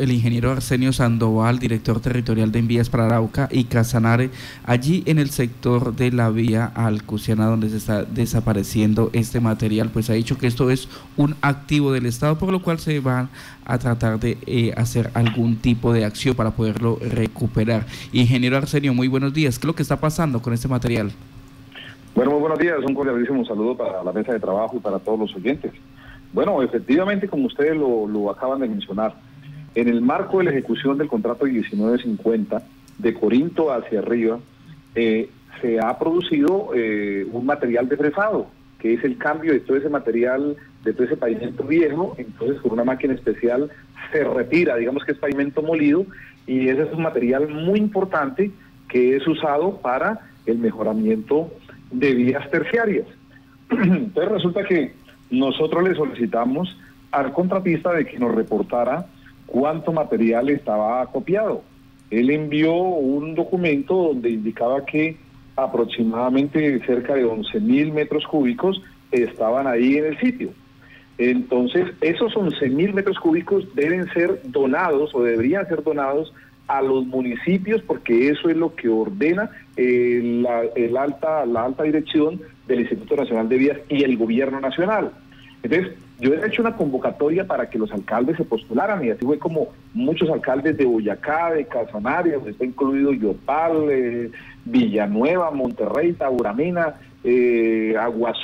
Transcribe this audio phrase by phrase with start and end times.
[0.00, 4.30] el ingeniero Arsenio Sandoval, director territorial de Envías para Arauca y Casanare,
[4.64, 10.10] allí en el sector de la vía Alcuciana donde se está desapareciendo este material, pues
[10.10, 13.28] ha dicho que esto es un activo del Estado, por lo cual se van
[13.64, 17.86] a tratar de eh, hacer algún tipo de acción para poderlo recuperar.
[18.12, 19.58] Ingeniero Arsenio, muy buenos días.
[19.58, 21.12] ¿Qué es lo que está pasando con este material?
[22.14, 22.78] Bueno, muy buenos días.
[22.84, 25.72] Un cordialísimo saludo para la mesa de trabajo y para todos los oyentes.
[26.32, 29.14] Bueno, efectivamente, como ustedes lo, acaban de mencionar,
[29.74, 32.62] en el marco de la ejecución del contrato 1950
[32.98, 34.38] de Corinto hacia arriba,
[34.94, 39.76] eh, se ha producido eh, un material de fresado, que es el cambio de todo
[39.76, 43.70] ese material, de todo ese pavimento viejo, entonces con una máquina especial
[44.12, 46.06] se retira, digamos que es pavimento molido,
[46.46, 48.50] y ese es un material muy importante
[48.88, 51.50] que es usado para el mejoramiento
[51.92, 53.06] de vías terciarias.
[53.70, 54.94] Entonces resulta que
[55.30, 56.76] nosotros le solicitamos
[57.12, 59.06] al contratista de que nos reportara
[59.50, 61.62] cuánto material estaba copiado.
[62.10, 65.16] Él envió un documento donde indicaba que
[65.56, 70.50] aproximadamente cerca de 11 mil metros cúbicos estaban ahí en el sitio.
[71.18, 76.32] Entonces, esos 11 mil metros cúbicos deben ser donados o deberían ser donados
[76.66, 80.46] a los municipios porque eso es lo que ordena el
[80.96, 85.10] alta, la alta dirección del Instituto Nacional de Vías y el Gobierno Nacional.
[85.62, 89.38] Entonces, yo he hecho una convocatoria para que los alcaldes se postularan y así fue
[89.38, 94.30] como muchos alcaldes de Boyacá, de Casanare, donde está incluido Yopal, eh,
[94.64, 98.34] Villanueva, Monterrey, Tauramina, eh, Agua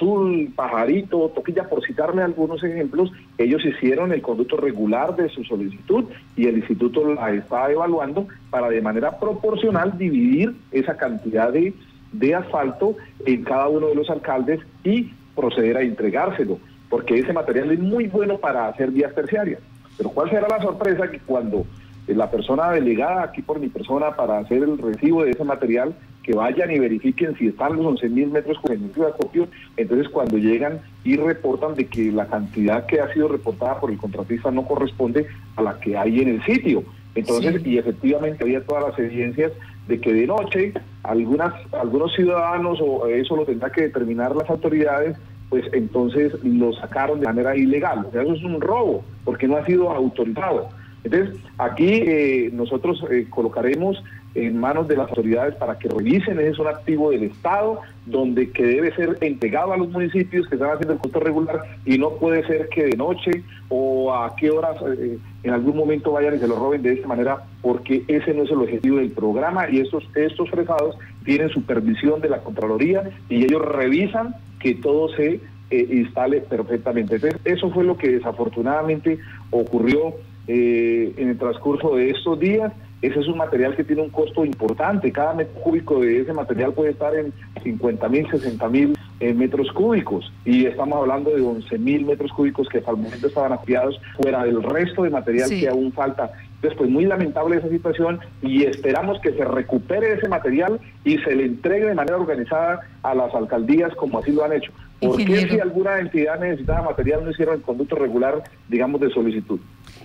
[0.55, 6.05] Pajarito, Toquilla, por citarle algunos ejemplos, ellos hicieron el conducto regular de su solicitud
[6.37, 11.75] y el instituto la está evaluando para de manera proporcional dividir esa cantidad de,
[12.13, 16.59] de asfalto en cada uno de los alcaldes y proceder a entregárselo,
[16.97, 19.61] porque ese material es muy bueno para hacer vías terciarias.
[19.99, 21.67] Pero ¿cuál será la sorpresa que cuando
[22.07, 26.35] la persona delegada aquí por mi persona para hacer el recibo de ese material, que
[26.35, 30.81] vayan y verifiquen si están los 11 mil metros cúbicos de acopio, entonces cuando llegan
[31.05, 35.27] y reportan de que la cantidad que ha sido reportada por el contratista no corresponde
[35.57, 36.83] a la que hay en el sitio.
[37.15, 39.53] Entonces, y efectivamente había todas las evidencias
[39.87, 45.19] de que de noche algunas, algunos ciudadanos, o eso lo tendrá que determinar las autoridades,
[45.49, 48.07] pues entonces lo sacaron de manera ilegal.
[48.07, 50.69] O sea, eso es un robo, porque no ha sido autorizado.
[51.05, 54.03] Entonces, aquí eh, nosotros eh, colocaremos
[54.37, 58.51] en manos de las autoridades para que revisen, ese es un activo del Estado, donde
[58.51, 62.11] que debe ser entregado a los municipios que están haciendo el costo regular y no
[62.11, 66.39] puede ser que de noche o a qué horas eh, en algún momento vayan y
[66.39, 69.81] se lo roben de esta manera, porque ese no es el objetivo del programa y
[69.81, 74.35] estos, estos fresados tienen supervisión de la Contraloría y ellos revisan
[74.67, 75.41] que todo se
[75.71, 77.17] instale perfectamente.
[77.17, 79.19] Entonces, eso fue lo que desafortunadamente
[79.51, 80.15] ocurrió
[80.49, 82.73] eh, en el transcurso de estos días.
[83.01, 85.13] Ese es un material que tiene un costo importante.
[85.13, 87.33] Cada metro cúbico de ese material puede estar en
[87.63, 90.33] 50 mil, 60 mil eh, metros cúbicos.
[90.45, 94.43] Y estamos hablando de 11 mil metros cúbicos que hasta el momento estaban apiados fuera
[94.43, 96.33] del resto de material que aún falta.
[96.57, 101.35] Entonces, pues muy lamentable esa situación y esperamos que se recupere ese material y se
[101.35, 104.73] le entregue de manera organizada a las alcaldías como así lo han hecho.
[105.01, 109.61] ¿Por qué si alguna entidad necesitaba material no hicieron el conducto regular, digamos, de solicitud?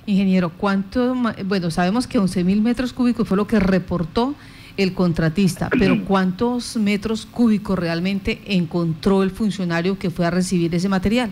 [0.06, 1.16] Ingeniero, ¿cuánto?
[1.46, 4.36] Bueno, sabemos que 11 mil metros cúbicos fue lo que reportó
[4.76, 10.90] el contratista, pero ¿cuántos metros cúbicos realmente encontró el funcionario que fue a recibir ese
[10.90, 11.32] material?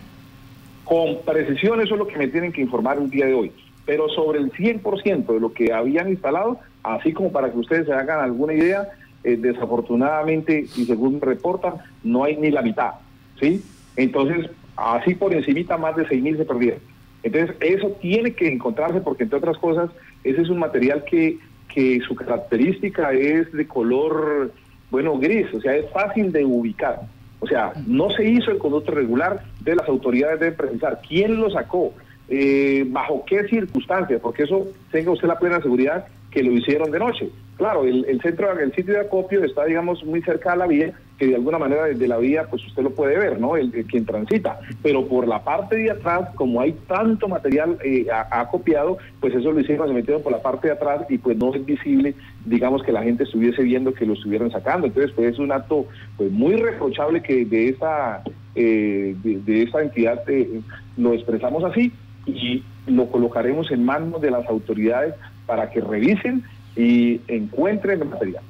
[0.86, 3.52] Con precisión, eso es lo que me tienen que informar un día de hoy.
[3.86, 7.94] Pero sobre el 100% de lo que habían instalado, así como para que ustedes se
[7.94, 8.90] hagan alguna idea,
[9.24, 12.94] eh, desafortunadamente, y según reportan, no hay ni la mitad.
[13.40, 13.64] ¿sí?
[13.96, 16.80] Entonces, así por encimita, más de 6.000 se perdieron.
[17.24, 19.90] Entonces, eso tiene que encontrarse porque, entre otras cosas,
[20.24, 21.38] ese es un material que,
[21.74, 24.52] que su característica es de color,
[24.90, 27.02] bueno, gris, o sea, es fácil de ubicar.
[27.42, 31.50] O sea, no se hizo el conducto regular de las autoridades deben precisar quién lo
[31.50, 31.94] sacó,
[32.30, 37.00] eh, bajo qué circunstancias, porque eso tenga usted la plena seguridad que lo hicieron de
[37.00, 37.30] noche.
[37.58, 40.94] Claro, el, el centro, el sitio de acopio está, digamos, muy cerca de la vía,
[41.18, 43.58] que de alguna manera desde la vía, pues usted lo puede ver, ¿no?
[43.58, 44.60] El, quien transita.
[44.82, 49.60] Pero por la parte de atrás, como hay tanto material eh, acopiado, pues eso lo
[49.60, 52.16] hicieron, se metieron por la parte de atrás y pues no es visible,
[52.46, 54.88] digamos, que la gente estuviese viendo que lo estuvieran sacando.
[54.88, 55.86] Entonces, pues es un acto
[56.16, 58.24] pues muy reprochable que de esa,
[58.56, 60.62] eh, de, esa entidad eh,
[60.96, 61.92] lo expresamos así
[62.26, 66.44] y lo colocaremos en manos de las autoridades para que revisen
[66.76, 68.44] y encuentren el material.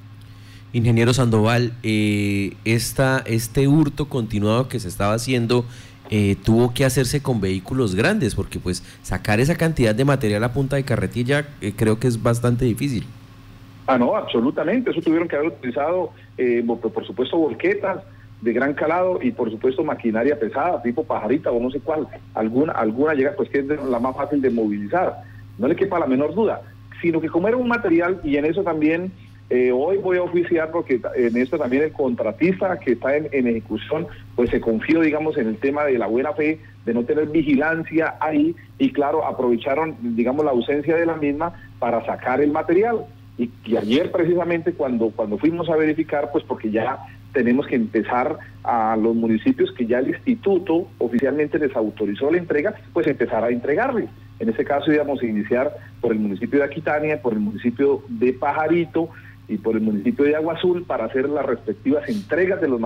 [0.71, 5.65] Ingeniero Sandoval, eh, esta, este hurto continuado que se estaba haciendo
[6.11, 10.53] eh, tuvo que hacerse con vehículos grandes, porque pues sacar esa cantidad de material a
[10.53, 13.05] punta de carretilla eh, creo que es bastante difícil.
[13.85, 14.89] Ah, no, absolutamente.
[14.89, 18.03] Eso tuvieron que haber utilizado, eh, por supuesto, volquetas
[18.41, 22.07] de gran calado y por supuesto maquinaria pesada, tipo pajarita o no sé cuál.
[22.33, 25.23] Alguna, alguna llega, pues que es la más fácil de movilizar.
[25.57, 26.61] No le quepa la menor duda.
[27.01, 29.11] Sino que como era un material, y en eso también
[29.49, 34.07] eh, hoy voy a oficiar porque en esto también el contratista que está en, ejecución,
[34.35, 38.15] pues se confió, digamos, en el tema de la buena fe, de no tener vigilancia
[38.19, 43.05] ahí y claro, aprovecharon, digamos, la ausencia de la misma para sacar el material.
[43.37, 46.99] Y, y ayer precisamente cuando, cuando fuimos a verificar, pues porque ya
[47.33, 52.73] tenemos que empezar a los municipios que ya el instituto oficialmente les autorizó la entrega,
[52.93, 54.09] pues empezar a entregarles.
[54.39, 55.71] En este caso íbamos a iniciar
[56.01, 59.09] por el municipio de Aquitania, por el municipio de Pajarito,
[59.49, 62.79] y por el municipio de Agua Azul para hacer las respectivas entregas de, los,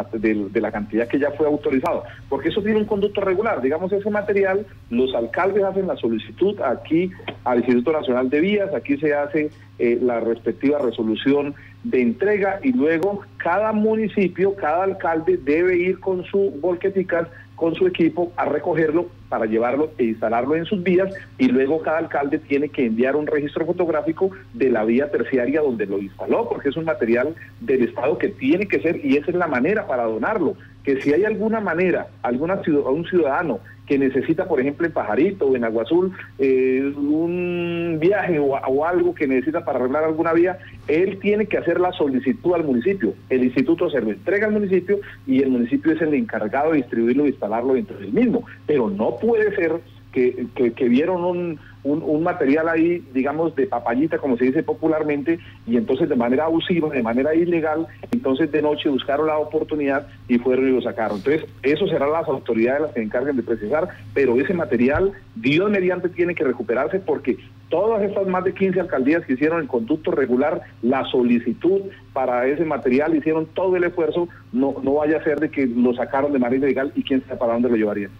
[0.54, 2.04] de, la cantidad que ya fue autorizado.
[2.30, 3.62] Porque eso tiene un conducto regular.
[3.62, 7.12] Digamos, ese material, los alcaldes hacen la solicitud aquí
[7.44, 12.72] al Instituto Nacional de Vías, aquí se hace eh, la respectiva resolución de entrega y
[12.72, 19.08] luego cada municipio, cada alcalde debe ir con su volqueticas con su equipo a recogerlo
[19.30, 23.28] para llevarlo e instalarlo en sus vías y luego cada alcalde tiene que enviar un
[23.28, 28.18] registro fotográfico de la vía terciaria donde lo instaló, porque es un material del Estado
[28.18, 31.60] que tiene que ser y esa es la manera para donarlo, que si hay alguna
[31.60, 36.94] manera, alguna un ciudadano que necesita, por ejemplo, en Pajarito o en Agua Azul, eh,
[36.96, 40.58] un viaje o, algo que necesita para arreglar alguna vía,
[40.88, 43.14] él tiene que hacer la solicitud al municipio.
[43.30, 47.26] El instituto se lo entrega al municipio y el municipio es el encargado de distribuirlo
[47.26, 48.46] e instalarlo dentro del mismo.
[48.66, 49.82] Pero no puede ser
[50.14, 55.78] que, que vieron un un, material ahí, digamos, de papayita, como se dice popularmente, y
[55.78, 60.70] entonces de manera abusiva, de manera ilegal, entonces de noche buscaron la oportunidad y fueron
[60.70, 61.18] y lo sacaron.
[61.18, 65.70] Entonces, eso serán las autoridades las que se encarguen de precisar, pero ese material, Dios
[65.70, 67.38] mediante, tiene que recuperarse porque
[67.70, 71.82] todas estas más de 15 alcaldías que hicieron el conducto regular, la solicitud
[72.14, 75.94] para ese material, hicieron todo el esfuerzo, no, no vaya a ser de que lo
[75.96, 78.12] sacaron de manera ilegal y quién sabe para dónde lo llevarían.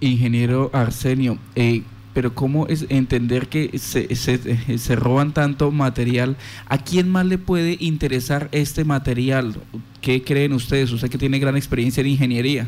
[0.00, 1.82] Ingeniero Arsenio, eh,
[2.14, 6.36] pero cómo es entender que se, se, roban tanto material,
[6.68, 9.54] ¿a quién más le puede interesar este material?
[10.00, 10.92] ¿Qué creen ustedes?
[10.92, 12.66] Usted que tiene gran experiencia en ingeniería.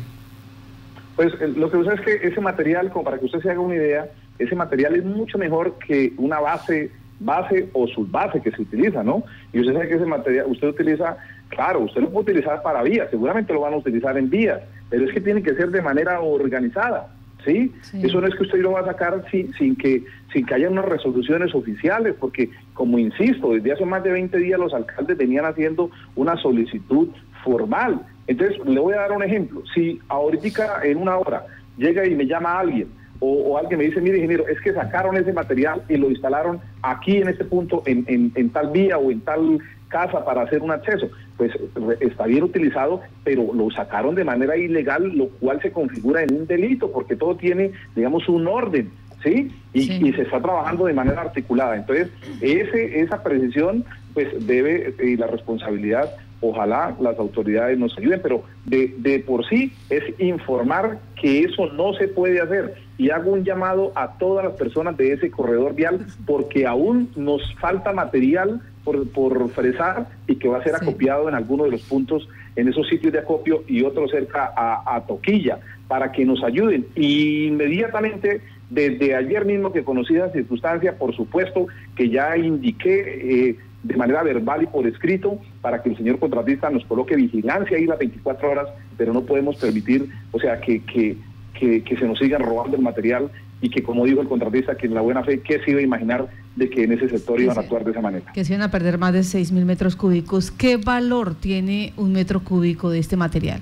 [1.15, 3.59] Pues eh, lo que pasa es que ese material, como para que usted se haga
[3.59, 4.09] una idea,
[4.39, 9.23] ese material es mucho mejor que una base base o subbase que se utiliza, ¿no?
[9.51, 11.17] Y usted sabe que ese material, usted utiliza,
[11.49, 15.05] claro, usted lo puede utilizar para vías, seguramente lo van a utilizar en vías, pero
[15.05, 17.07] es que tiene que ser de manera organizada.
[17.45, 17.71] ¿Sí?
[18.01, 20.69] Eso no es que usted lo va a sacar sin, sin, que, sin que haya
[20.69, 25.45] unas resoluciones oficiales, porque, como insisto, desde hace más de 20 días los alcaldes venían
[25.45, 27.09] haciendo una solicitud
[27.43, 28.01] formal.
[28.27, 29.63] Entonces, le voy a dar un ejemplo.
[29.73, 31.45] Si ahorita en una hora
[31.77, 32.87] llega y me llama alguien,
[33.19, 37.17] o, alguien me dice, mire ingeniero, es que sacaron ese material y lo instalaron aquí
[37.17, 40.71] en este punto, en, en, en tal vía o en tal casa para hacer un
[40.71, 41.51] acceso, pues
[41.99, 46.47] está bien utilizado, pero lo sacaron de manera ilegal, lo cual se configura en un
[46.47, 48.91] delito, porque todo tiene, digamos, un orden.
[49.23, 49.49] ¿Sí?
[49.71, 51.77] Y, se está trabajando de manera articulada.
[51.77, 52.09] Entonces,
[52.41, 56.13] ese, esa precisión, pues debe, y la responsabilidad,
[56.43, 61.93] ojalá las autoridades nos ayuden, pero de, de por sí es informar que eso no
[61.93, 62.75] se puede hacer.
[62.97, 67.41] Y hago un llamado a todas las personas de ese corredor vial, porque aún nos
[67.55, 71.81] falta material por, por fresar y que va a ser acopiado en alguno de los
[71.83, 76.85] puntos en esos sitios de acopio y otro cerca a, Toquilla para que nos ayuden.
[76.95, 83.57] Y inmediatamente, desde ayer mismo que conocí esa circunstancia, por supuesto que ya indiqué eh,
[83.83, 87.85] de manera verbal y por escrito para que el señor contratista nos coloque vigilancia ahí
[87.85, 91.17] las 24 horas, pero no podemos permitir, o sea, que, que,
[91.53, 93.29] que, que se nos sigan robando el material
[93.61, 95.83] y que como dijo el contratista, que en la buena fe, ¿qué se iba a
[95.83, 98.31] imaginar de que en ese sector iban a actuar de esa manera?
[98.33, 100.51] Que se iban a perder más de 6 mil metros cúbicos.
[100.51, 103.61] ¿Qué valor tiene un metro cúbico de este material?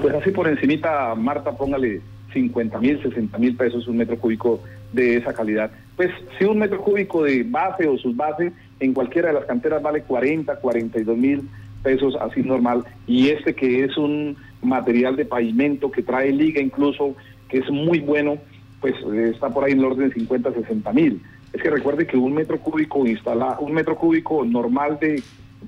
[0.00, 2.00] Pues así por encimita, Marta, póngale
[2.32, 4.60] 50 mil, 60 mil pesos un metro cúbico
[4.92, 5.70] de esa calidad.
[5.96, 8.52] Pues si un metro cúbico de base o subbase
[8.84, 11.48] en cualquiera de las canteras vale 40, 42 mil
[11.82, 17.14] pesos así normal y este que es un material de pavimento que trae liga incluso
[17.48, 18.38] que es muy bueno
[18.82, 18.94] pues
[19.34, 21.22] está por ahí en el orden de 50, 60 mil.
[21.52, 25.22] Es que recuerde que un metro cúbico instala, un metro cúbico normal de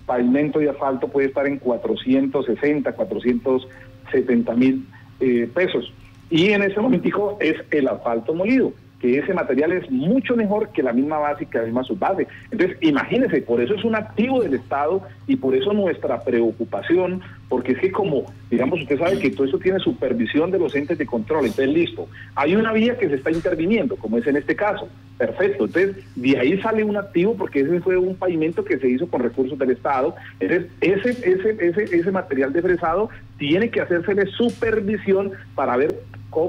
[0.05, 4.85] pavimento y asfalto puede estar en 460, 470 mil
[5.21, 5.93] eh, pesos.
[6.29, 8.73] Y en ese momentico es el asfalto molido,
[9.05, 12.27] que ese material es mucho mejor que la misma que la misma subbase.
[12.51, 17.21] Entonces, imagínense, por eso es un activo del Estado y por eso nuestra preocupación,
[17.51, 20.97] porque es que como, digamos, usted sabe que todo eso tiene supervisión de los entes
[20.97, 24.57] de control, entonces listo, hay una vía que se está interviniendo, como es en este
[24.57, 28.89] caso, perfecto, entonces de ahí sale un activo porque ese fue un pavimento que se
[28.89, 33.83] hizo con recursos del Estado, entonces ese, ese, ese, ese material de fresado tiene que
[33.83, 35.95] hacérsele supervisión para ver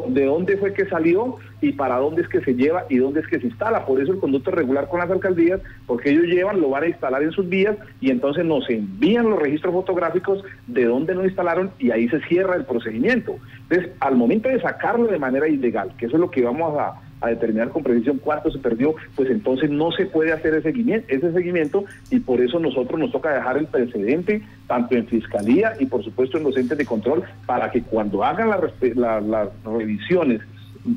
[0.08, 3.28] de dónde fue que salió y para dónde es que se lleva y dónde es
[3.28, 3.86] que se instala.
[3.86, 7.24] Por eso el conducto regular con las alcaldías, porque ellos llevan, lo van a instalar
[7.24, 11.92] en sus vías y entonces nos envían los registros fotográficos de dónde lo instalaron y
[11.92, 13.38] ahí se cierra el procedimiento.
[13.70, 17.02] Entonces, al momento de sacarlo de manera ilegal, que eso es lo que vamos a,
[17.26, 21.08] a determinar con precisión cuánto se perdió, pues entonces no se puede hacer ese seguimiento,
[21.10, 25.86] ese seguimiento y por eso nosotros nos toca dejar el precedente tanto en fiscalía y
[25.86, 30.42] por supuesto en los entes de control para que cuando hagan las revisiones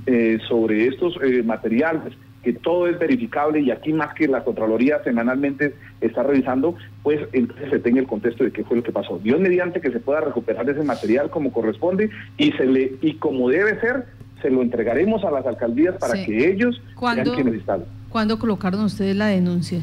[0.07, 5.03] eh, sobre estos eh, materiales que todo es verificable y aquí más que la Contraloría
[5.03, 9.19] semanalmente está revisando, pues entonces se tenga el contexto de qué fue lo que pasó.
[9.19, 13.49] Dios mediante que se pueda recuperar ese material como corresponde y se le y como
[13.49, 14.07] debe ser
[14.41, 17.87] se lo entregaremos a las alcaldías para que ellos sean quienes instalen.
[18.09, 19.81] ¿Cuándo colocaron ustedes la denuncia?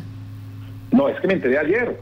[0.92, 2.00] No, es que me enteré ayer.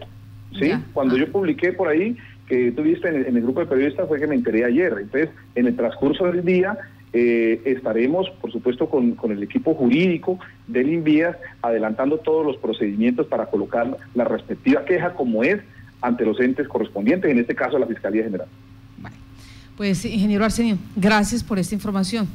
[0.57, 0.71] ¿sí?
[0.93, 1.19] Cuando ah.
[1.19, 2.17] yo publiqué por ahí,
[2.47, 4.93] que tuviste en en el grupo de periodistas, fue que me enteré ayer.
[5.01, 6.77] Entonces, en el transcurso del día,
[7.13, 13.27] eh, estaremos, por supuesto, con, con, el equipo jurídico del INVIAS adelantando todos los procedimientos
[13.27, 15.59] para colocar la respectiva queja como es
[16.01, 18.47] ante los entes correspondientes, en este caso la Fiscalía General.
[19.77, 22.27] Pues, ingeniero Arsenio, gracias por esta información.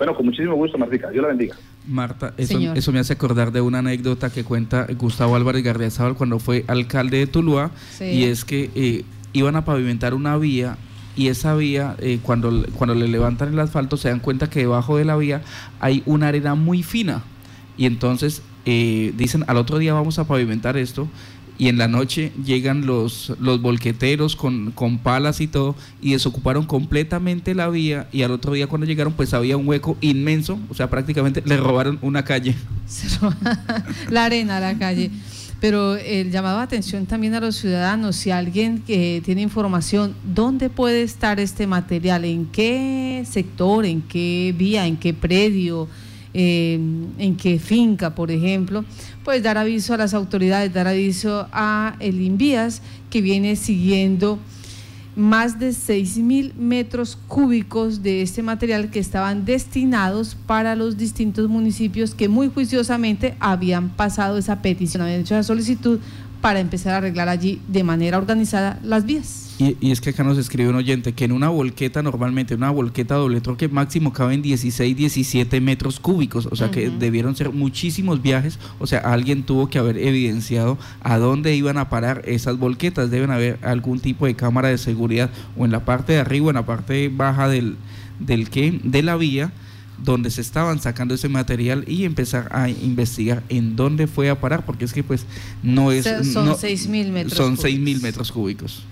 [0.00, 1.10] Bueno, con muchísimo gusto, Martica.
[1.10, 1.56] Dios la bendiga.
[1.86, 6.38] Marta, eso, eso, me hace acordar de una anécdota que cuenta Gustavo Álvarez Gardiazabal cuando
[6.38, 9.04] fue alcalde de Tuluá, y es que eh,
[9.34, 10.78] iban a pavimentar una vía
[11.16, 14.96] y esa vía, eh, cuando, cuando le levantan el asfalto, se dan cuenta que debajo
[14.96, 15.42] de la vía
[15.80, 17.22] hay una arena muy fina.
[17.76, 21.08] Y entonces eh, dicen, al otro día vamos a pavimentar esto
[21.60, 26.64] y en la noche llegan los, los volqueteros con, con palas y todo y desocuparon
[26.64, 30.74] completamente la vía y al otro día cuando llegaron pues había un hueco inmenso, o
[30.74, 32.54] sea, prácticamente le robaron una calle.
[34.08, 35.10] la arena la calle.
[35.60, 40.70] Pero el llamado de atención también a los ciudadanos, si alguien que tiene información, ¿dónde
[40.70, 42.24] puede estar este material?
[42.24, 43.84] ¿En qué sector?
[43.84, 44.86] ¿En qué vía?
[44.86, 45.88] ¿En qué predio?
[46.32, 48.84] En qué finca, por ejemplo,
[49.24, 54.38] pues dar aviso a las autoridades, dar aviso a el Invías que viene siguiendo
[55.16, 61.48] más de 6 mil metros cúbicos de este material que estaban destinados para los distintos
[61.48, 65.98] municipios que muy juiciosamente habían pasado esa petición, habían hecho esa solicitud
[66.40, 69.50] para empezar a arreglar allí de manera organizada las vías.
[69.58, 73.16] Y, es que acá nos escribe un oyente que en una volqueta, normalmente una volqueta
[73.16, 78.58] doble troque máximo caben 16, 17 metros cúbicos, o sea que debieron ser muchísimos viajes,
[78.78, 83.30] o sea, alguien tuvo que haber evidenciado a dónde iban a parar esas volquetas, deben
[83.30, 86.64] haber algún tipo de cámara de seguridad o en la parte de arriba, en la
[86.64, 87.76] parte baja del,
[88.18, 89.52] del que, de la vía
[90.02, 94.64] donde se estaban sacando ese material y empezar a investigar en dónde fue a parar,
[94.64, 95.26] porque es que pues
[95.62, 96.06] no es...
[96.32, 98.84] son 6 mil metros Son 6 mil metros cúbicos.